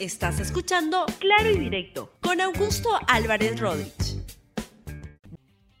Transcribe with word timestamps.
Estás 0.00 0.38
escuchando 0.38 1.06
Claro 1.18 1.50
y 1.50 1.58
Directo 1.58 2.12
con 2.20 2.40
Augusto 2.40 2.88
Álvarez 3.08 3.58
Rodríguez. 3.58 4.24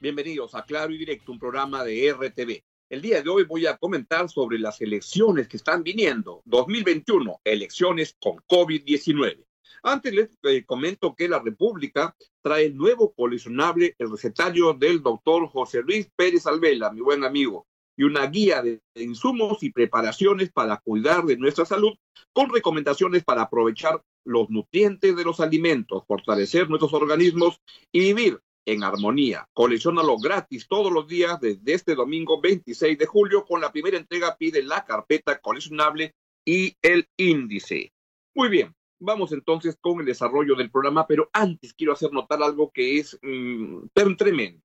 Bienvenidos 0.00 0.56
a 0.56 0.64
Claro 0.64 0.92
y 0.92 0.98
Directo, 0.98 1.30
un 1.30 1.38
programa 1.38 1.84
de 1.84 2.12
RTV. 2.12 2.64
El 2.90 3.00
día 3.00 3.22
de 3.22 3.30
hoy 3.30 3.44
voy 3.44 3.66
a 3.66 3.76
comentar 3.76 4.28
sobre 4.28 4.58
las 4.58 4.80
elecciones 4.80 5.46
que 5.46 5.56
están 5.56 5.84
viniendo. 5.84 6.42
2021, 6.46 7.42
elecciones 7.44 8.16
con 8.20 8.38
COVID-19. 8.38 9.46
Antes 9.84 10.12
les 10.12 10.36
eh, 10.42 10.64
comento 10.64 11.14
que 11.14 11.28
la 11.28 11.38
República 11.38 12.16
trae 12.42 12.70
nuevo 12.70 13.14
coleccionable, 13.14 13.94
el 13.98 14.10
recetario 14.10 14.74
del 14.74 15.00
doctor 15.00 15.46
José 15.46 15.82
Luis 15.82 16.10
Pérez 16.16 16.44
Alvela, 16.44 16.90
mi 16.90 17.02
buen 17.02 17.22
amigo, 17.22 17.68
y 17.98 18.04
una 18.04 18.24
guía 18.28 18.62
de 18.62 18.80
insumos 18.94 19.62
y 19.62 19.72
preparaciones 19.72 20.52
para 20.52 20.76
cuidar 20.78 21.24
de 21.24 21.36
nuestra 21.36 21.66
salud, 21.66 21.94
con 22.32 22.48
recomendaciones 22.48 23.24
para 23.24 23.42
aprovechar 23.42 24.00
los 24.24 24.48
nutrientes 24.50 25.16
de 25.16 25.24
los 25.24 25.40
alimentos, 25.40 26.04
fortalecer 26.06 26.70
nuestros 26.70 26.94
organismos 26.94 27.60
y 27.90 27.98
vivir 28.00 28.40
en 28.64 28.84
armonía. 28.84 29.48
Coleccionalo 29.52 30.16
gratis 30.16 30.68
todos 30.68 30.92
los 30.92 31.08
días 31.08 31.40
desde 31.40 31.72
este 31.72 31.96
domingo 31.96 32.40
26 32.40 32.96
de 32.96 33.06
julio. 33.06 33.44
Con 33.44 33.60
la 33.60 33.72
primera 33.72 33.98
entrega 33.98 34.36
pide 34.36 34.62
la 34.62 34.84
carpeta 34.84 35.40
coleccionable 35.40 36.14
y 36.44 36.76
el 36.80 37.08
índice. 37.16 37.92
Muy 38.32 38.48
bien, 38.48 38.72
vamos 39.00 39.32
entonces 39.32 39.76
con 39.80 39.98
el 39.98 40.06
desarrollo 40.06 40.54
del 40.54 40.70
programa, 40.70 41.04
pero 41.08 41.28
antes 41.32 41.74
quiero 41.74 41.94
hacer 41.94 42.12
notar 42.12 42.40
algo 42.44 42.70
que 42.70 42.98
es 42.98 43.18
mmm, 43.22 43.86
tremendo. 43.92 44.62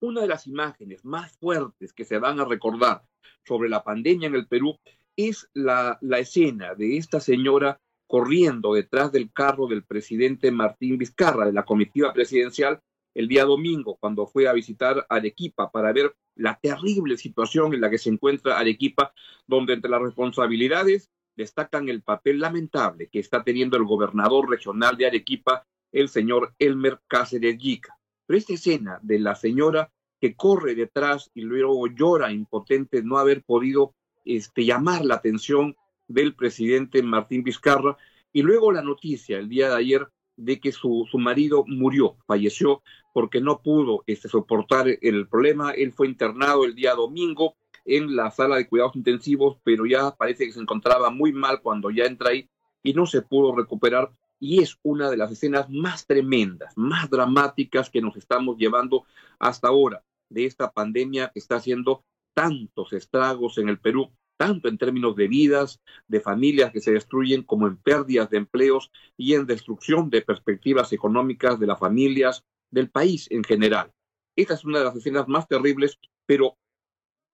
Una 0.00 0.20
de 0.20 0.28
las 0.28 0.46
imágenes 0.46 1.04
más 1.04 1.36
fuertes 1.38 1.92
que 1.92 2.04
se 2.04 2.18
van 2.18 2.38
a 2.38 2.44
recordar 2.44 3.02
sobre 3.44 3.68
la 3.68 3.82
pandemia 3.82 4.28
en 4.28 4.36
el 4.36 4.46
Perú 4.46 4.78
es 5.16 5.48
la, 5.54 5.98
escena 6.18 6.76
de 6.76 6.96
esta 6.96 7.18
señora 7.18 7.80
corriendo 8.06 8.74
detrás 8.74 9.10
del 9.10 9.32
carro 9.32 9.66
del 9.66 9.84
presidente 9.84 10.52
Martín 10.52 10.98
Vizcarra, 10.98 11.46
de 11.46 11.52
la 11.52 11.64
comitiva 11.64 12.12
presidencial, 12.12 12.80
el 13.12 13.26
día 13.26 13.44
domingo, 13.44 13.96
cuando 13.96 14.28
fue 14.28 14.46
a 14.46 14.52
visitar 14.52 15.04
Arequipa 15.08 15.72
para 15.72 15.92
ver 15.92 16.14
la 16.36 16.60
terrible 16.62 17.16
situación 17.16 17.74
en 17.74 17.80
la 17.80 17.90
que 17.90 17.98
se 17.98 18.10
encuentra 18.10 18.58
Arequipa, 18.58 19.12
donde 19.48 19.72
entre 19.72 19.90
las 19.90 20.00
responsabilidades 20.00 21.10
destacan 21.36 21.88
el 21.88 22.02
papel 22.02 22.38
lamentable 22.38 23.08
que 23.08 23.18
está 23.18 23.42
teniendo 23.42 23.76
el 23.76 23.84
gobernador 23.84 24.48
regional 24.48 24.96
de 24.96 25.06
Arequipa, 25.06 25.66
el 25.90 26.08
señor 26.08 26.54
Elmer 26.60 27.00
Cáceres 27.08 27.58
Yica. 27.58 27.97
Pero 28.28 28.38
esta 28.38 28.52
escena 28.52 29.00
de 29.02 29.18
la 29.18 29.34
señora 29.34 29.90
que 30.20 30.34
corre 30.34 30.74
detrás 30.74 31.30
y 31.34 31.40
luego 31.40 31.86
llora 31.86 32.30
impotente 32.30 33.02
no 33.02 33.16
haber 33.16 33.42
podido 33.42 33.94
este, 34.26 34.66
llamar 34.66 35.02
la 35.06 35.14
atención 35.14 35.76
del 36.08 36.34
presidente 36.34 37.02
Martín 37.02 37.42
Vizcarra 37.42 37.96
y 38.30 38.42
luego 38.42 38.70
la 38.70 38.82
noticia 38.82 39.38
el 39.38 39.48
día 39.48 39.70
de 39.70 39.76
ayer 39.76 40.08
de 40.36 40.60
que 40.60 40.72
su, 40.72 41.08
su 41.10 41.18
marido 41.18 41.64
murió, 41.66 42.18
falleció 42.26 42.82
porque 43.14 43.40
no 43.40 43.62
pudo 43.62 44.04
este, 44.06 44.28
soportar 44.28 44.86
el 45.00 45.26
problema. 45.26 45.70
Él 45.70 45.94
fue 45.94 46.06
internado 46.06 46.66
el 46.66 46.74
día 46.74 46.94
domingo 46.94 47.54
en 47.86 48.14
la 48.14 48.30
sala 48.30 48.56
de 48.56 48.68
cuidados 48.68 48.94
intensivos, 48.94 49.56
pero 49.64 49.86
ya 49.86 50.14
parece 50.14 50.44
que 50.44 50.52
se 50.52 50.60
encontraba 50.60 51.08
muy 51.08 51.32
mal 51.32 51.62
cuando 51.62 51.90
ya 51.90 52.04
entra 52.04 52.28
ahí 52.28 52.46
y 52.82 52.92
no 52.92 53.06
se 53.06 53.22
pudo 53.22 53.56
recuperar. 53.56 54.10
Y 54.40 54.62
es 54.62 54.78
una 54.82 55.10
de 55.10 55.16
las 55.16 55.32
escenas 55.32 55.68
más 55.68 56.06
tremendas, 56.06 56.72
más 56.76 57.10
dramáticas 57.10 57.90
que 57.90 58.00
nos 58.00 58.16
estamos 58.16 58.56
llevando 58.56 59.04
hasta 59.38 59.68
ahora 59.68 60.04
de 60.28 60.44
esta 60.44 60.70
pandemia 60.70 61.30
que 61.32 61.40
está 61.40 61.56
haciendo 61.56 62.04
tantos 62.34 62.92
estragos 62.92 63.58
en 63.58 63.68
el 63.68 63.80
Perú, 63.80 64.12
tanto 64.36 64.68
en 64.68 64.78
términos 64.78 65.16
de 65.16 65.26
vidas, 65.26 65.80
de 66.06 66.20
familias 66.20 66.70
que 66.70 66.80
se 66.80 66.92
destruyen, 66.92 67.42
como 67.42 67.66
en 67.66 67.76
pérdidas 67.76 68.30
de 68.30 68.36
empleos 68.36 68.92
y 69.16 69.34
en 69.34 69.46
destrucción 69.46 70.10
de 70.10 70.22
perspectivas 70.22 70.92
económicas 70.92 71.58
de 71.58 71.66
las 71.66 71.78
familias, 71.78 72.44
del 72.70 72.90
país 72.90 73.26
en 73.30 73.42
general. 73.42 73.92
Esta 74.36 74.54
es 74.54 74.64
una 74.64 74.78
de 74.78 74.84
las 74.84 74.94
escenas 74.94 75.26
más 75.26 75.48
terribles, 75.48 75.98
pero 76.26 76.56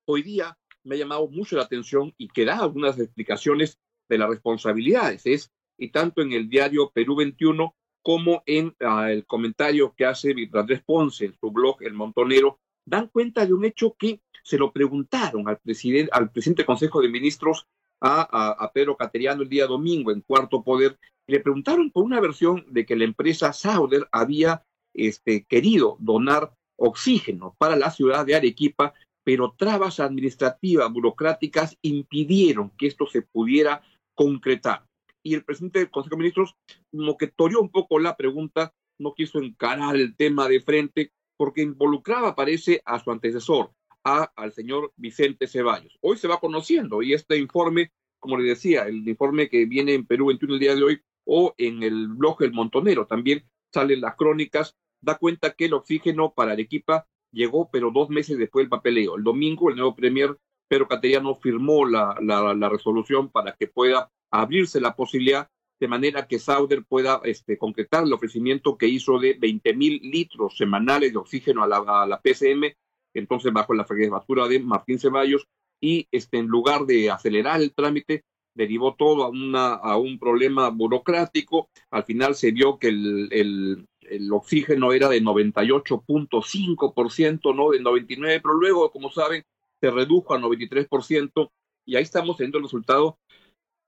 hoy 0.06 0.22
día 0.22 0.56
me 0.84 0.94
ha 0.94 0.98
llamado 0.98 1.28
mucho 1.28 1.56
la 1.56 1.64
atención 1.64 2.14
y 2.16 2.28
que 2.28 2.44
da 2.44 2.60
algunas 2.60 2.98
explicaciones 2.98 3.78
de 4.08 4.18
las 4.18 4.28
responsabilidades. 4.28 5.26
Es, 5.26 5.52
y 5.78 5.90
tanto 5.90 6.22
en 6.22 6.32
el 6.32 6.48
diario 6.48 6.90
Perú 6.94 7.16
21 7.16 7.74
como 8.02 8.42
en 8.46 8.74
uh, 8.80 9.04
el 9.08 9.24
comentario 9.26 9.94
que 9.96 10.04
hace 10.04 10.34
Andrés 10.52 10.82
Ponce 10.84 11.24
en 11.24 11.34
su 11.40 11.50
blog 11.50 11.82
El 11.82 11.94
Montonero, 11.94 12.60
dan 12.84 13.08
cuenta 13.08 13.46
de 13.46 13.54
un 13.54 13.64
hecho 13.64 13.96
que 13.98 14.20
se 14.42 14.58
lo 14.58 14.72
preguntaron 14.72 15.48
al 15.48 15.58
presidente, 15.58 16.10
al 16.12 16.30
presidente 16.30 16.62
del 16.62 16.66
Consejo 16.66 17.00
de 17.00 17.08
Ministros, 17.08 17.66
a, 18.00 18.28
a, 18.30 18.64
a 18.64 18.72
Pedro 18.72 18.96
Cateriano 18.96 19.42
el 19.42 19.48
día 19.48 19.66
domingo 19.66 20.12
en 20.12 20.20
Cuarto 20.20 20.62
Poder, 20.62 20.98
y 21.26 21.32
le 21.32 21.40
preguntaron 21.40 21.90
por 21.90 22.04
una 22.04 22.20
versión 22.20 22.66
de 22.68 22.84
que 22.84 22.96
la 22.96 23.04
empresa 23.04 23.54
Sauder 23.54 24.06
había 24.12 24.62
este, 24.92 25.44
querido 25.44 25.96
donar 25.98 26.52
oxígeno 26.76 27.54
para 27.58 27.76
la 27.76 27.90
ciudad 27.90 28.26
de 28.26 28.34
Arequipa, 28.34 28.92
pero 29.24 29.54
trabas 29.56 30.00
administrativas, 30.00 30.92
burocráticas 30.92 31.78
impidieron 31.80 32.70
que 32.76 32.86
esto 32.86 33.06
se 33.06 33.22
pudiera 33.22 33.82
concretar. 34.14 34.84
Y 35.24 35.34
el 35.34 35.44
presidente 35.44 35.78
del 35.78 35.90
Consejo 35.90 36.16
de 36.16 36.22
Ministros 36.22 36.54
como 36.92 37.16
que 37.16 37.28
toreó 37.28 37.60
un 37.60 37.70
poco 37.70 37.98
la 37.98 38.16
pregunta, 38.16 38.74
no 38.98 39.14
quiso 39.14 39.38
encarar 39.38 39.96
el 39.96 40.14
tema 40.16 40.48
de 40.48 40.60
frente, 40.60 41.12
porque 41.36 41.62
involucraba, 41.62 42.36
parece, 42.36 42.82
a 42.84 43.00
su 43.00 43.10
antecesor, 43.10 43.72
a, 44.04 44.30
al 44.36 44.52
señor 44.52 44.92
Vicente 44.96 45.46
Ceballos. 45.48 45.96
Hoy 46.00 46.18
se 46.18 46.28
va 46.28 46.40
conociendo 46.40 47.02
y 47.02 47.14
este 47.14 47.38
informe, 47.38 47.90
como 48.20 48.36
le 48.36 48.48
decía, 48.48 48.82
el 48.82 49.08
informe 49.08 49.48
que 49.48 49.64
viene 49.64 49.94
en 49.94 50.06
Perú 50.06 50.26
21 50.26 50.54
el 50.54 50.60
día 50.60 50.74
de 50.74 50.82
hoy 50.82 51.00
o 51.26 51.54
en 51.56 51.82
el 51.82 52.08
blog 52.08 52.42
El 52.42 52.52
Montonero 52.52 53.06
también 53.06 53.44
salen 53.72 54.02
las 54.02 54.14
crónicas, 54.16 54.76
da 55.00 55.16
cuenta 55.16 55.54
que 55.54 55.64
el 55.64 55.74
oxígeno 55.74 56.34
para 56.34 56.52
Arequipa 56.52 57.08
llegó, 57.32 57.70
pero 57.70 57.90
dos 57.90 58.10
meses 58.10 58.38
después 58.38 58.64
del 58.64 58.70
papeleo. 58.70 59.16
El 59.16 59.24
domingo 59.24 59.70
el 59.70 59.76
nuevo 59.76 59.96
premier 59.96 60.38
Pedro 60.68 60.86
Cateriano 60.86 61.34
firmó 61.34 61.86
la, 61.86 62.16
la 62.20 62.68
resolución 62.68 63.30
para 63.30 63.54
que 63.56 63.66
pueda 63.66 64.10
abrirse 64.40 64.80
la 64.80 64.94
posibilidad 64.94 65.48
de 65.80 65.88
manera 65.88 66.26
que 66.26 66.38
Sauder 66.38 66.84
pueda 66.84 67.20
este, 67.24 67.58
concretar 67.58 68.04
el 68.04 68.12
ofrecimiento 68.12 68.78
que 68.78 68.88
hizo 68.88 69.18
de 69.18 69.34
20 69.34 69.74
mil 69.74 70.00
litros 70.02 70.56
semanales 70.56 71.12
de 71.12 71.18
oxígeno 71.18 71.62
a 71.62 71.68
la, 71.68 71.84
a 71.86 72.06
la 72.06 72.20
PCM, 72.20 72.74
entonces 73.12 73.52
bajo 73.52 73.74
la 73.74 73.84
jefatura 73.84 74.48
de 74.48 74.60
Martín 74.60 74.98
Ceballos, 74.98 75.46
y 75.80 76.08
este, 76.10 76.38
en 76.38 76.46
lugar 76.46 76.86
de 76.86 77.10
acelerar 77.10 77.60
el 77.60 77.74
trámite, 77.74 78.24
derivó 78.54 78.94
todo 78.94 79.24
a, 79.24 79.28
una, 79.28 79.74
a 79.74 79.98
un 79.98 80.18
problema 80.18 80.70
burocrático. 80.70 81.68
Al 81.90 82.04
final 82.04 82.34
se 82.36 82.52
vio 82.52 82.78
que 82.78 82.88
el, 82.88 83.28
el, 83.32 83.86
el 84.02 84.32
oxígeno 84.32 84.92
era 84.92 85.08
de 85.08 85.20
98.5%, 85.22 87.54
no 87.54 87.70
de 87.70 87.82
99%, 87.82 88.40
pero 88.42 88.54
luego, 88.54 88.90
como 88.90 89.10
saben, 89.10 89.44
se 89.80 89.90
redujo 89.90 90.32
a 90.32 90.38
93% 90.38 91.50
y 91.84 91.96
ahí 91.96 92.02
estamos 92.02 92.38
viendo 92.38 92.56
el 92.58 92.64
resultado 92.64 93.18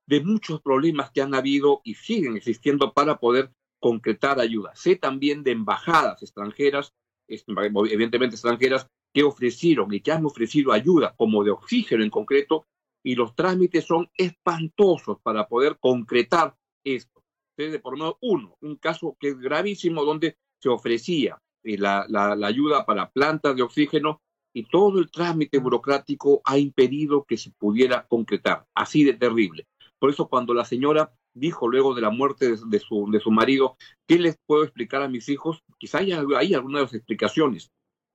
de 0.06 0.20
muchos 0.20 0.60
problemas 0.62 1.10
que 1.10 1.20
han 1.20 1.34
habido 1.34 1.80
y 1.84 1.94
siguen 1.94 2.36
existiendo 2.36 2.92
para 2.92 3.18
poder 3.18 3.50
concretar 3.80 4.40
ayuda. 4.40 4.74
Sé 4.74 4.96
también 4.96 5.42
de 5.42 5.52
embajadas 5.52 6.22
extranjeras, 6.22 6.92
evidentemente 7.28 8.36
extranjeras, 8.36 8.86
que 9.12 9.22
ofrecieron 9.22 9.92
y 9.92 10.00
que 10.00 10.12
han 10.12 10.26
ofrecido 10.26 10.72
ayuda, 10.72 11.14
como 11.16 11.42
de 11.42 11.50
oxígeno 11.50 12.04
en 12.04 12.10
concreto, 12.10 12.66
y 13.02 13.14
los 13.14 13.34
trámites 13.34 13.84
son 13.84 14.10
espantosos 14.16 15.18
para 15.22 15.48
poder 15.48 15.78
concretar 15.78 16.54
esto. 16.84 17.22
Desde 17.56 17.78
por 17.78 17.92
lo 17.92 17.98
menos 17.98 18.16
uno, 18.20 18.56
un 18.60 18.76
caso 18.76 19.16
que 19.18 19.28
es 19.28 19.38
gravísimo 19.38 20.04
donde 20.04 20.36
se 20.60 20.68
ofrecía 20.68 21.38
la, 21.62 22.06
la, 22.08 22.36
la 22.36 22.46
ayuda 22.46 22.84
para 22.84 23.10
plantas 23.10 23.56
de 23.56 23.62
oxígeno 23.62 24.20
y 24.54 24.64
todo 24.64 24.98
el 24.98 25.10
trámite 25.10 25.58
burocrático 25.58 26.40
ha 26.44 26.58
impedido 26.58 27.24
que 27.24 27.36
se 27.36 27.50
pudiera 27.50 28.06
concretar. 28.06 28.66
Así 28.74 29.04
de 29.04 29.14
terrible. 29.14 29.66
Por 29.98 30.10
eso 30.10 30.28
cuando 30.28 30.54
la 30.54 30.64
señora 30.64 31.12
dijo 31.34 31.68
luego 31.68 31.94
de 31.94 32.02
la 32.02 32.10
muerte 32.10 32.56
de, 32.56 32.80
su, 32.80 33.10
de 33.10 33.20
su 33.20 33.30
marido, 33.30 33.76
¿qué 34.06 34.18
les 34.18 34.38
puedo 34.46 34.64
explicar 34.64 35.02
a 35.02 35.08
mis 35.08 35.28
hijos? 35.28 35.62
Quizá 35.78 35.98
haya, 35.98 36.22
hay 36.36 36.54
algunas 36.54 36.92
explicaciones. 36.94 37.72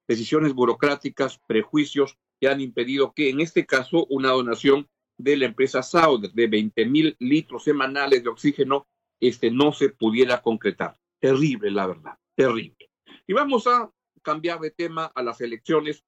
Decisiones 0.07 0.53
burocráticas, 0.53 1.39
prejuicios 1.47 2.17
que 2.39 2.47
han 2.47 2.61
impedido 2.61 3.13
que 3.13 3.29
en 3.29 3.39
este 3.39 3.65
caso 3.65 4.05
una 4.09 4.29
donación 4.29 4.87
de 5.17 5.37
la 5.37 5.45
empresa 5.45 5.83
Sauder 5.83 6.31
de 6.31 6.47
20 6.47 6.85
mil 6.87 7.15
litros 7.19 7.63
semanales 7.63 8.23
de 8.23 8.29
oxígeno 8.29 8.87
este, 9.19 9.51
no 9.51 9.71
se 9.71 9.89
pudiera 9.89 10.41
concretar. 10.41 10.97
Terrible, 11.19 11.69
la 11.69 11.85
verdad, 11.85 12.17
terrible. 12.35 12.89
Y 13.27 13.33
vamos 13.33 13.67
a 13.67 13.91
cambiar 14.23 14.59
de 14.59 14.71
tema 14.71 15.11
a 15.13 15.21
las 15.21 15.41
elecciones 15.41 16.03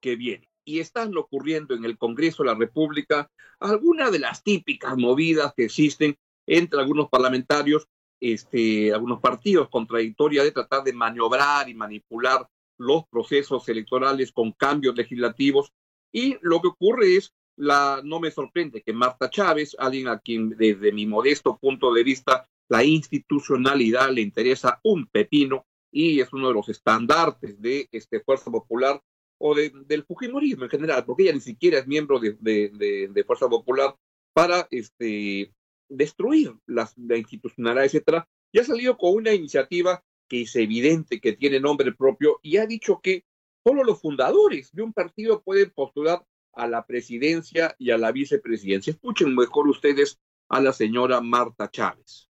que 0.00 0.16
vienen 0.16 0.53
y 0.64 0.80
están 0.80 1.16
ocurriendo 1.16 1.74
en 1.74 1.84
el 1.84 1.98
Congreso 1.98 2.42
de 2.42 2.50
la 2.50 2.54
República 2.54 3.30
algunas 3.60 4.12
de 4.12 4.18
las 4.18 4.42
típicas 4.42 4.96
movidas 4.96 5.52
que 5.56 5.64
existen 5.64 6.16
entre 6.46 6.80
algunos 6.80 7.08
parlamentarios, 7.08 7.88
este, 8.20 8.92
algunos 8.92 9.20
partidos 9.20 9.68
contradictorias 9.68 10.44
de 10.44 10.52
tratar 10.52 10.82
de 10.82 10.92
maniobrar 10.92 11.68
y 11.68 11.74
manipular 11.74 12.48
los 12.78 13.06
procesos 13.08 13.68
electorales 13.68 14.32
con 14.32 14.52
cambios 14.52 14.96
legislativos. 14.96 15.72
Y 16.12 16.36
lo 16.42 16.60
que 16.60 16.68
ocurre 16.68 17.16
es 17.16 17.32
no 17.56 18.20
me 18.20 18.30
sorprende 18.30 18.82
que 18.82 18.92
Marta 18.92 19.30
Chávez, 19.30 19.76
alguien 19.78 20.08
a 20.08 20.18
quien 20.18 20.50
desde 20.50 20.92
mi 20.92 21.06
modesto 21.06 21.56
punto 21.56 21.92
de 21.92 22.02
vista 22.02 22.48
la 22.68 22.82
institucionalidad 22.82 24.10
le 24.10 24.22
interesa 24.22 24.80
un 24.82 25.06
pepino 25.06 25.66
y 25.92 26.20
es 26.20 26.32
uno 26.32 26.48
de 26.48 26.54
los 26.54 26.68
estandartes 26.68 27.60
de 27.60 27.88
este 27.92 28.20
Fuerza 28.20 28.50
Popular 28.50 29.00
o 29.38 29.54
del 29.54 30.04
Fujimorismo 30.04 30.64
en 30.64 30.70
general, 30.70 31.04
porque 31.04 31.24
ella 31.24 31.32
ni 31.32 31.40
siquiera 31.40 31.78
es 31.78 31.86
miembro 31.86 32.18
de, 32.18 32.36
de, 32.40 33.24
Fuerza 33.24 33.48
Popular 33.48 33.94
para 34.32 34.66
este, 34.70 35.52
destruir 35.88 36.54
las, 36.66 36.96
la 36.98 37.16
institucionalidad, 37.16 37.84
etcétera, 37.84 38.28
y 38.52 38.58
ha 38.58 38.64
salido 38.64 38.96
con 38.96 39.14
una 39.14 39.32
iniciativa 39.32 40.02
que 40.28 40.42
es 40.42 40.56
evidente 40.56 41.20
que 41.20 41.34
tiene 41.34 41.60
nombre 41.60 41.92
propio 41.92 42.38
y 42.42 42.56
ha 42.56 42.66
dicho 42.66 43.00
que 43.02 43.24
solo 43.64 43.84
los 43.84 44.00
fundadores 44.00 44.70
de 44.72 44.82
un 44.82 44.92
partido 44.92 45.42
pueden 45.42 45.70
postular 45.70 46.22
a 46.52 46.68
la 46.68 46.86
presidencia 46.86 47.74
y 47.78 47.90
a 47.90 47.98
la 47.98 48.12
vicepresidencia. 48.12 48.92
Escuchen 48.92 49.34
mejor 49.34 49.68
ustedes 49.68 50.20
a 50.48 50.60
la 50.60 50.72
señora 50.72 51.20
Marta 51.20 51.68
Chávez. 51.70 52.28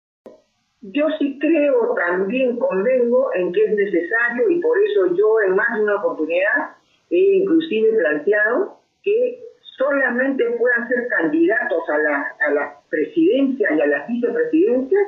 Yo 0.80 1.06
sí 1.18 1.38
creo, 1.40 1.94
también 1.94 2.58
convengo 2.58 3.30
en 3.34 3.52
que 3.52 3.64
es 3.64 3.74
necesario 3.74 4.50
y 4.50 4.60
por 4.60 4.78
eso 4.78 5.16
yo 5.16 5.40
en 5.46 5.56
más 5.56 5.76
de 5.76 5.84
una 5.84 5.96
oportunidad 5.96 6.76
he 7.10 7.36
inclusive 7.36 7.92
planteado 7.98 8.80
que 9.02 9.40
solamente 9.76 10.44
puedan 10.58 10.88
ser 10.88 11.06
candidatos 11.08 11.88
a 11.88 11.98
la, 11.98 12.36
a 12.40 12.50
la 12.52 12.80
presidencia 12.88 13.68
y 13.72 13.80
a 13.80 13.86
las 13.86 14.08
vicepresidencias 14.08 15.06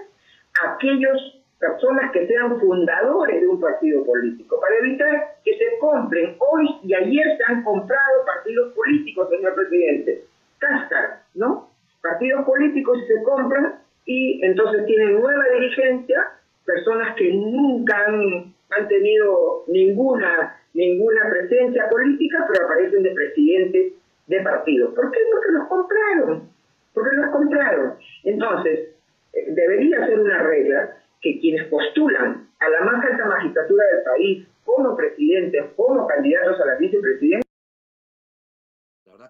aquellos 0.67 1.39
personas 1.59 2.12
que 2.12 2.27
sean 2.27 2.59
fundadores 2.61 3.41
de 3.41 3.49
un 3.49 3.61
partido 3.61 4.05
político, 4.05 4.61
para 4.61 4.77
evitar 4.77 5.37
que 5.45 5.59
se 5.59 5.79
compren. 5.81 6.37
Hoy 6.39 6.69
y 6.85 6.95
ayer 6.95 7.37
se 7.37 7.53
han 7.53 7.65
comprado 7.65 8.25
partidos 8.25 8.73
políticos, 8.75 9.29
señor 9.31 9.55
presidente. 9.55 10.25
Cáscara, 10.59 11.23
¿no? 11.35 11.71
Partidos 12.00 12.45
políticos 12.45 12.99
se 13.06 13.23
compran 13.25 13.81
y 14.05 14.45
entonces 14.45 14.87
tienen 14.87 15.21
nueva 15.21 15.45
dirigencia, 15.53 16.33
personas 16.65 17.17
que 17.17 17.33
nunca 17.33 18.06
han, 18.06 18.55
han 18.71 18.89
tenido 18.89 19.65
ninguna, 19.67 20.61
ninguna 20.75 21.29
presencia 21.59 21.89
política, 21.89 22.47
pero 22.51 22.67
aparecen 22.67 23.03
de 23.03 23.11
presidentes 23.11 23.93
de 24.27 24.41
partidos. 24.43 24.95
¿Por 24.95 25.11
qué? 25.11 25.19
Porque 25.33 25.53
los 25.53 25.69
compraron. 25.69 26.49
Porque 26.95 27.17
los 27.17 27.31
compraron. 27.31 27.95
Entonces, 28.25 28.91
eh, 29.33 29.47
debería 29.49 30.07
ser 30.07 30.21
una 30.21 30.43
regla 30.43 30.97
que 31.21 31.41
quienes 31.41 31.67
postulan 31.69 32.49
a 32.61 32.69
la 32.69 32.81
más 32.83 33.05
alta 33.05 33.27
magistratura 33.27 33.85
del 33.93 34.05
país 34.05 34.47
como 34.65 34.97
presidentes, 34.97 35.65
como 35.77 36.07
candidatos 36.07 36.61
a 36.61 36.67
la 36.67 36.75
vicepresidencia, 36.77 37.49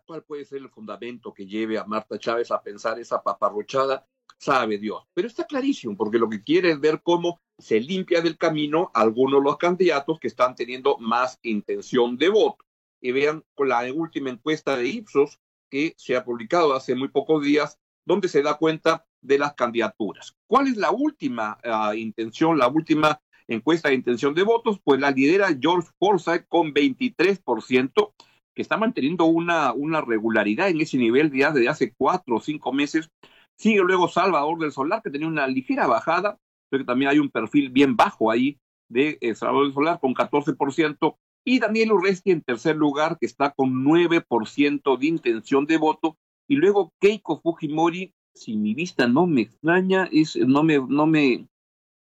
¿cuál 0.07 0.23
puede 0.23 0.45
ser 0.45 0.59
el 0.59 0.71
fundamento 0.71 1.35
que 1.35 1.47
lleve 1.47 1.79
a 1.79 1.85
Marta 1.85 2.19
Chávez 2.19 2.51
a 2.51 2.63
pensar 2.63 2.99
esa 2.99 3.23
paparrochada? 3.23 4.07
Sabe 4.39 4.79
Dios. 4.79 5.07
Pero 5.13 5.29
está 5.29 5.45
clarísimo, 5.45 5.97
porque 5.97 6.19
lo 6.19 6.29
que 6.29 6.43
quiere 6.43 6.71
es 6.71 6.81
ver 6.81 7.01
cómo 7.03 7.41
se 7.58 7.81
limpia 7.81 8.20
del 8.20 8.38
camino 8.38 8.90
algunos 8.94 9.40
de 9.40 9.44
los 9.44 9.56
candidatos 9.58 10.19
que 10.20 10.28
están 10.28 10.55
teniendo 10.55 10.96
más 10.99 11.38
intención 11.43 12.16
de 12.16 12.28
voto. 12.28 12.64
Y 13.00 13.12
vean 13.12 13.44
con 13.55 13.69
la 13.69 13.93
última 13.93 14.31
encuesta 14.31 14.76
de 14.76 14.88
Ipsos 14.88 15.38
que 15.70 15.94
se 15.96 16.16
ha 16.16 16.25
publicado 16.25 16.75
hace 16.75 16.94
muy 16.94 17.08
pocos 17.08 17.44
días, 17.44 17.78
donde 18.06 18.28
se 18.28 18.43
da 18.43 18.55
cuenta 18.55 19.06
de 19.20 19.38
las 19.38 19.55
candidaturas. 19.55 20.37
¿Cuál 20.46 20.69
es 20.69 20.76
la 20.76 20.90
última 20.90 21.58
ah, 21.64 21.94
intención, 21.94 22.58
la 22.58 22.69
última 22.69 23.20
encuesta 23.46 23.88
de 23.88 23.96
intención 23.96 24.34
de 24.34 24.44
votos? 24.44 24.81
Pues 24.82 25.00
la 25.00 25.10
lidera 25.10 25.49
George 25.60 25.90
Forsyth 25.99 26.46
con 26.49 26.72
23%, 26.72 28.12
que 28.55 28.62
está 28.62 28.76
manteniendo 28.76 29.26
una, 29.26 29.72
una 29.72 30.00
regularidad 30.00 30.69
en 30.69 30.81
ese 30.81 30.96
nivel 30.96 31.32
ya 31.32 31.50
desde 31.50 31.69
hace 31.69 31.93
cuatro 31.93 32.37
o 32.37 32.40
cinco 32.40 32.72
meses. 32.72 33.10
Sigue 33.56 33.81
luego 33.81 34.08
Salvador 34.08 34.58
del 34.58 34.72
Solar, 34.72 35.02
que 35.02 35.10
tenía 35.10 35.28
una 35.28 35.46
ligera 35.46 35.87
bajada, 35.87 36.38
que 36.70 36.85
también 36.85 37.11
hay 37.11 37.19
un 37.19 37.31
perfil 37.31 37.70
bien 37.70 37.97
bajo 37.97 38.31
ahí 38.31 38.59
de 38.88 39.19
eh, 39.20 39.35
Salvador 39.35 39.73
Solar 39.73 40.00
con 40.00 40.15
14%. 40.15 41.17
Y 41.44 41.61
Daniel 41.61 41.93
Urresti 41.93 42.31
en 42.31 42.43
tercer 42.43 42.76
lugar, 42.76 43.17
que 43.19 43.26
está 43.26 43.50
con 43.50 43.85
9% 43.85 44.99
de 44.99 45.06
intención 45.06 45.67
de 45.67 45.79
voto. 45.79 46.19
Y 46.47 46.56
luego 46.56 46.93
Keiko 47.00 47.41
Fujimori 47.41 48.12
si 48.38 48.56
mi 48.56 48.75
vista 48.75 49.06
no 49.06 49.26
me 49.26 49.43
extraña, 49.43 50.09
es, 50.12 50.37
no, 50.37 50.62
me, 50.62 50.79
no 50.79 51.06
me 51.06 51.47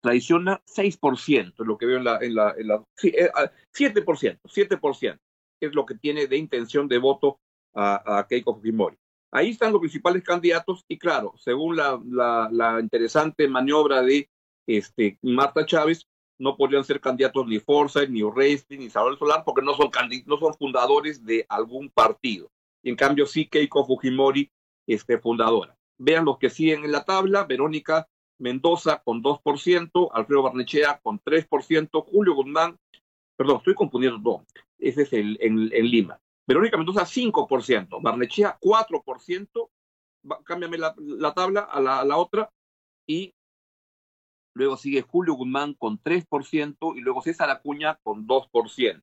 traiciona, 0.02 0.62
6% 0.66 1.54
es 1.58 1.66
lo 1.66 1.78
que 1.78 1.86
veo 1.86 1.98
en 1.98 2.04
la... 2.04 2.18
En 2.18 2.34
la, 2.34 2.54
en 2.56 2.68
la 2.68 2.84
7%, 2.96 4.38
7% 4.44 5.10
ah, 5.10 5.18
es 5.60 5.74
lo 5.74 5.86
que 5.86 5.94
tiene 5.94 6.26
de 6.26 6.36
intención 6.36 6.86
de 6.86 6.98
voto 6.98 7.40
a, 7.74 8.26
Keiko 8.28 8.54
Fujimori. 8.54 8.96
Ahí 9.32 9.50
están 9.50 9.72
los 9.72 9.80
principales 9.80 10.22
candidatos 10.22 10.84
y 10.88 10.98
claro, 10.98 11.34
según 11.36 11.76
la, 11.76 12.00
la 12.50 12.78
interesante 12.80 13.48
maniobra 13.48 14.02
de 14.02 14.30
este, 14.66 15.18
Marta 15.22 15.64
Chávez, 15.64 16.06
no 16.38 16.56
podrían 16.56 16.84
ser 16.84 17.00
candidatos 17.00 17.46
ni 17.46 17.58
Forza, 17.58 18.04
ni 18.06 18.22
Urresti, 18.22 18.76
ni 18.76 18.90
Salvador 18.90 19.18
Solar, 19.18 19.42
porque 19.44 19.62
no 19.62 19.74
son, 19.74 19.90
no 20.26 20.38
son 20.38 20.54
fundadores 20.54 21.24
de 21.24 21.46
algún 21.48 21.88
partido. 21.90 22.50
En 22.82 22.96
cambio 22.96 23.26
sí 23.26 23.46
Keiko 23.46 23.86
Fujimori 23.86 24.50
este, 24.86 25.18
fundadora. 25.18 25.76
Vean 25.98 26.24
los 26.24 26.38
que 26.38 26.50
siguen 26.50 26.84
en 26.84 26.92
la 26.92 27.04
tabla, 27.04 27.44
Verónica 27.44 28.06
Mendoza 28.38 29.02
con 29.02 29.22
2%, 29.22 30.10
Alfredo 30.12 30.42
Barnechea 30.42 31.00
con 31.02 31.20
3%, 31.20 32.04
Julio 32.04 32.34
Guzmán, 32.34 32.78
perdón, 33.36 33.58
estoy 33.58 33.74
confundiendo 33.74 34.20
todo, 34.22 34.44
ese 34.78 35.02
es 35.02 35.12
el, 35.14 35.38
en, 35.40 35.68
Lima. 35.70 36.20
Verónica 36.46 36.76
Mendoza 36.76 37.02
5%, 37.02 38.02
Barnechea 38.02 38.58
4%, 38.60 39.70
cámbiame 40.44 40.78
la, 40.78 40.94
la 40.98 41.32
tabla 41.32 41.60
a 41.60 41.80
la, 41.80 42.00
a 42.00 42.04
la, 42.04 42.16
otra, 42.18 42.50
y 43.06 43.34
luego 44.56 44.78
sigue 44.78 45.02
Julio 45.02 45.34
Guzmán 45.34 45.74
con 45.74 46.02
3%, 46.02 46.96
y 46.96 47.00
luego 47.00 47.20
César 47.20 47.50
Acuña 47.50 47.98
con 48.02 48.26
2%. 48.26 49.02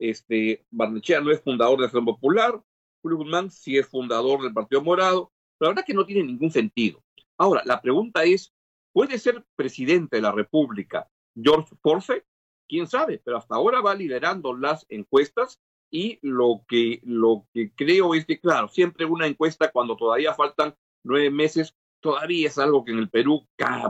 Este, 0.00 0.66
Barnechea 0.70 1.20
no 1.20 1.30
es 1.30 1.40
fundador 1.40 1.78
de 1.78 1.84
Acción 1.84 2.04
Popular, 2.04 2.60
Julio 3.00 3.18
Guzmán 3.18 3.50
sí 3.50 3.78
es 3.78 3.86
fundador 3.86 4.42
del 4.42 4.52
Partido 4.52 4.82
Morado, 4.82 5.32
la 5.60 5.68
verdad 5.68 5.84
que 5.86 5.94
no 5.94 6.04
tiene 6.04 6.24
ningún 6.24 6.50
sentido. 6.50 7.00
Ahora, 7.38 7.62
la 7.64 7.80
pregunta 7.80 8.24
es, 8.24 8.52
¿puede 8.92 9.18
ser 9.18 9.44
presidente 9.54 10.16
de 10.16 10.22
la 10.22 10.32
República 10.32 11.08
George 11.40 11.76
Force? 11.80 12.24
¿Quién 12.68 12.88
sabe? 12.88 13.20
Pero 13.24 13.36
hasta 13.36 13.54
ahora 13.54 13.80
va 13.80 13.94
liderando 13.94 14.56
las 14.56 14.84
encuestas 14.88 15.60
y 15.92 16.18
lo 16.22 16.64
que, 16.66 17.00
lo 17.04 17.46
que 17.54 17.70
creo 17.72 18.14
es 18.14 18.26
que, 18.26 18.40
claro, 18.40 18.66
siempre 18.66 19.04
una 19.04 19.28
encuesta 19.28 19.70
cuando 19.70 19.96
todavía 19.96 20.34
faltan 20.34 20.74
nueve 21.04 21.30
meses, 21.30 21.76
todavía 22.02 22.48
es 22.48 22.58
algo 22.58 22.84
que 22.84 22.92
en 22.92 22.98
el 22.98 23.08
Perú 23.08 23.46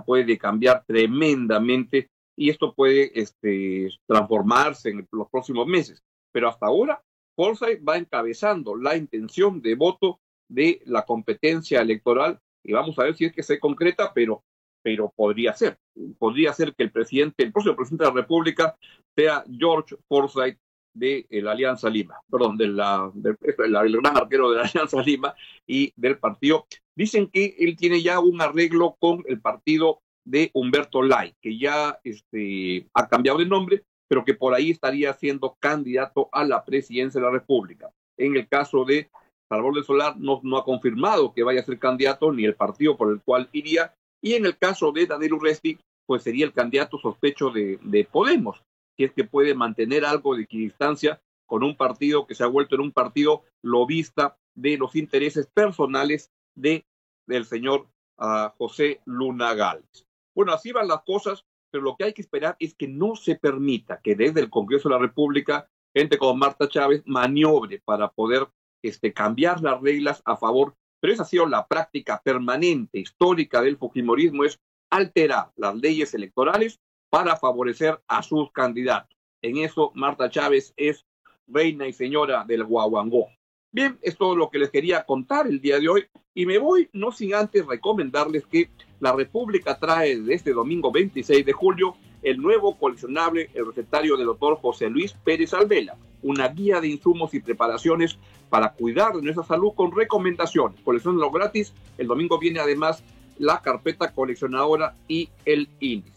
puede 0.06 0.38
cambiar 0.38 0.84
tremendamente 0.86 2.10
y 2.36 2.50
esto 2.50 2.74
puede 2.74 3.10
este, 3.20 3.88
transformarse 4.06 4.90
en 4.90 5.08
los 5.10 5.28
próximos 5.28 5.66
meses. 5.66 6.02
Pero 6.30 6.48
hasta 6.48 6.66
ahora, 6.66 7.02
Forsyth 7.34 7.82
va 7.86 7.96
encabezando 7.96 8.76
la 8.76 8.96
intención 8.96 9.60
de 9.60 9.74
voto 9.74 10.20
de 10.48 10.82
la 10.86 11.04
competencia 11.04 11.80
electoral 11.80 12.38
y 12.62 12.72
vamos 12.72 12.98
a 12.98 13.04
ver 13.04 13.16
si 13.16 13.24
es 13.24 13.32
que 13.32 13.42
se 13.42 13.58
concreta, 13.58 14.12
pero, 14.14 14.44
pero 14.82 15.12
podría 15.14 15.52
ser. 15.54 15.78
Podría 16.18 16.52
ser 16.52 16.74
que 16.74 16.84
el 16.84 16.92
presidente, 16.92 17.42
el 17.42 17.52
próximo 17.52 17.76
presidente 17.76 18.04
de 18.04 18.10
la 18.10 18.20
República 18.20 18.76
sea 19.16 19.44
George 19.50 19.96
Forsyth 20.08 20.58
de 20.94 21.26
la 21.30 21.52
Alianza 21.52 21.88
Lima, 21.88 22.20
perdón, 22.30 22.56
del 22.56 22.74
gran 24.02 24.16
arquero 24.16 24.50
de 24.50 24.56
la 24.56 24.62
Alianza 24.62 25.02
Lima 25.06 25.34
y 25.66 25.92
del 25.96 26.18
partido. 26.18 26.66
Dicen 26.94 27.28
que 27.28 27.56
él 27.58 27.76
tiene 27.76 28.02
ya 28.02 28.20
un 28.20 28.40
arreglo 28.40 28.96
con 28.98 29.22
el 29.26 29.40
partido 29.40 30.00
de 30.24 30.50
Humberto 30.54 31.02
Lai, 31.02 31.34
que 31.40 31.58
ya 31.58 31.98
este, 32.04 32.86
ha 32.94 33.08
cambiado 33.08 33.38
de 33.38 33.46
nombre, 33.46 33.82
pero 34.08 34.24
que 34.24 34.34
por 34.34 34.54
ahí 34.54 34.70
estaría 34.70 35.12
siendo 35.14 35.56
candidato 35.58 36.28
a 36.32 36.44
la 36.44 36.64
presidencia 36.64 37.20
de 37.20 37.26
la 37.26 37.32
República. 37.32 37.90
En 38.18 38.36
el 38.36 38.46
caso 38.46 38.84
de 38.84 39.08
Salvador 39.48 39.74
del 39.74 39.84
Solar 39.84 40.16
no, 40.18 40.40
no 40.42 40.58
ha 40.58 40.64
confirmado 40.64 41.32
que 41.32 41.42
vaya 41.42 41.60
a 41.60 41.64
ser 41.64 41.78
candidato 41.78 42.32
ni 42.32 42.44
el 42.44 42.54
partido 42.54 42.96
por 42.96 43.10
el 43.10 43.20
cual 43.20 43.48
iría. 43.52 43.94
Y 44.22 44.34
en 44.34 44.46
el 44.46 44.56
caso 44.56 44.92
de 44.92 45.06
Daniel 45.06 45.34
Urresti, 45.34 45.78
pues 46.06 46.22
sería 46.22 46.44
el 46.44 46.52
candidato 46.52 46.98
sospecho 46.98 47.50
de, 47.50 47.78
de 47.82 48.04
Podemos, 48.04 48.62
si 48.96 49.04
es 49.04 49.12
que 49.12 49.24
puede 49.24 49.54
mantener 49.54 50.04
algo 50.04 50.34
de 50.34 50.42
equidistancia 50.42 51.22
con 51.46 51.62
un 51.62 51.76
partido 51.76 52.26
que 52.26 52.34
se 52.34 52.44
ha 52.44 52.48
vuelto 52.48 52.74
en 52.74 52.80
un 52.82 52.92
partido 52.92 53.44
lobista 53.62 54.38
de 54.54 54.76
los 54.76 54.96
intereses 54.96 55.46
personales 55.46 56.32
de 56.54 56.84
del 57.26 57.44
señor 57.44 57.88
uh, 58.18 58.48
José 58.58 59.00
Luna 59.04 59.54
Gálvez. 59.54 60.06
Bueno, 60.34 60.52
así 60.52 60.72
van 60.72 60.88
las 60.88 61.02
cosas, 61.02 61.44
pero 61.70 61.84
lo 61.84 61.96
que 61.96 62.04
hay 62.04 62.12
que 62.12 62.22
esperar 62.22 62.56
es 62.58 62.74
que 62.74 62.88
no 62.88 63.16
se 63.16 63.36
permita 63.36 64.00
que 64.02 64.14
desde 64.14 64.40
el 64.40 64.50
Congreso 64.50 64.88
de 64.88 64.94
la 64.96 65.00
República 65.00 65.70
gente 65.94 66.18
como 66.18 66.34
Marta 66.34 66.68
Chávez 66.68 67.02
maniobre 67.06 67.80
para 67.84 68.10
poder 68.10 68.48
este, 68.82 69.12
cambiar 69.12 69.60
las 69.60 69.80
reglas 69.80 70.22
a 70.24 70.36
favor, 70.36 70.74
pero 71.00 71.12
esa 71.12 71.22
ha 71.22 71.26
sido 71.26 71.46
la 71.46 71.66
práctica 71.66 72.20
permanente, 72.22 72.98
histórica 72.98 73.60
del 73.60 73.76
Fujimorismo, 73.76 74.44
es 74.44 74.58
alterar 74.90 75.52
las 75.56 75.76
leyes 75.76 76.14
electorales 76.14 76.80
para 77.12 77.36
favorecer 77.36 78.00
a 78.08 78.22
sus 78.22 78.50
candidatos. 78.52 79.14
En 79.42 79.58
eso 79.58 79.92
Marta 79.94 80.30
Chávez 80.30 80.72
es 80.78 81.04
reina 81.46 81.86
y 81.86 81.92
señora 81.92 82.42
del 82.46 82.64
Guaguangó. 82.64 83.28
Bien, 83.70 83.98
es 84.00 84.16
todo 84.16 84.34
lo 84.34 84.48
que 84.48 84.58
les 84.58 84.70
quería 84.70 85.04
contar 85.04 85.46
el 85.46 85.60
día 85.60 85.78
de 85.78 85.90
hoy 85.90 86.06
y 86.32 86.46
me 86.46 86.56
voy 86.56 86.88
no 86.94 87.12
sin 87.12 87.34
antes 87.34 87.66
recomendarles 87.66 88.46
que 88.46 88.70
la 88.98 89.12
República 89.12 89.78
trae 89.78 90.22
de 90.22 90.32
este 90.32 90.52
domingo 90.54 90.90
26 90.90 91.44
de 91.44 91.52
julio 91.52 91.96
el 92.22 92.38
nuevo 92.38 92.78
coleccionable, 92.78 93.50
el 93.52 93.66
recetario 93.66 94.16
del 94.16 94.26
doctor 94.26 94.56
José 94.56 94.88
Luis 94.88 95.12
Pérez 95.12 95.52
Alvela, 95.52 95.98
una 96.22 96.48
guía 96.48 96.80
de 96.80 96.88
insumos 96.88 97.34
y 97.34 97.40
preparaciones 97.40 98.16
para 98.48 98.72
cuidar 98.72 99.12
de 99.12 99.20
nuestra 99.20 99.44
salud 99.44 99.72
con 99.74 99.94
recomendaciones. 99.94 100.80
Coleccionenlo 100.80 101.30
gratis. 101.30 101.74
El 101.98 102.06
domingo 102.06 102.38
viene 102.38 102.60
además 102.60 103.04
la 103.38 103.60
carpeta 103.60 104.14
coleccionadora 104.14 104.96
y 105.08 105.28
el 105.44 105.68
índice. 105.78 106.11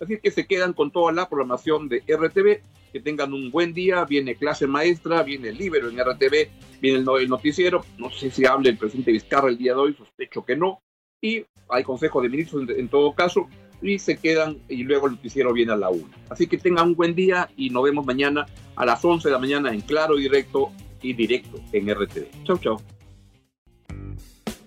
Así 0.00 0.18
que 0.18 0.30
se 0.30 0.46
quedan 0.46 0.72
con 0.72 0.90
toda 0.90 1.12
la 1.12 1.28
programación 1.28 1.88
de 1.88 1.98
RTV. 2.08 2.62
Que 2.92 3.00
tengan 3.00 3.32
un 3.32 3.50
buen 3.50 3.72
día. 3.72 4.04
Viene 4.04 4.34
clase 4.34 4.66
maestra, 4.66 5.22
viene 5.22 5.50
el 5.50 5.58
libro 5.58 5.88
en 5.88 5.98
RTV, 5.98 6.48
viene 6.80 6.98
el, 6.98 7.28
noticiero. 7.28 7.84
No 7.98 8.10
sé 8.10 8.30
si 8.30 8.46
hable 8.46 8.70
el 8.70 8.78
presidente 8.78 9.12
Vizcarra 9.12 9.48
el 9.48 9.58
día 9.58 9.74
de 9.74 9.80
hoy, 9.80 9.94
sospecho 9.94 10.44
que 10.44 10.56
no. 10.56 10.82
Y 11.20 11.44
hay 11.68 11.84
consejo 11.84 12.20
de 12.22 12.28
ministros 12.28 12.68
en, 12.68 12.88
todo 12.88 13.14
caso 13.14 13.48
y 13.82 13.98
se 13.98 14.16
quedan 14.16 14.58
y 14.68 14.82
luego 14.82 15.06
el 15.06 15.12
noticiero 15.12 15.52
viene 15.52 15.72
a 15.72 15.76
la 15.76 15.90
una. 15.90 16.16
Así 16.30 16.46
que 16.46 16.58
tengan 16.58 16.88
un 16.88 16.94
buen 16.94 17.14
día 17.14 17.48
y 17.56 17.70
nos 17.70 17.84
vemos 17.84 18.04
mañana 18.04 18.46
a 18.76 18.84
las 18.84 19.04
11 19.04 19.28
de 19.28 19.32
la 19.32 19.38
mañana 19.38 19.72
en 19.72 19.82
Claro 19.82 20.16
Directo 20.16 20.72
y 21.02 21.12
Directo 21.12 21.60
en 21.72 21.94
RTV. 21.94 22.44
Chau, 22.44 22.58
chau. 22.58 22.80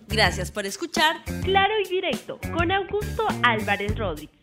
Gracias 0.08 0.52
por 0.52 0.66
escuchar 0.66 1.24
Claro 1.44 1.74
y 1.84 1.90
Directo 1.90 2.40
con 2.54 2.72
Augusto 2.72 3.26
Álvarez 3.42 3.98
Rodríguez. 3.98 4.43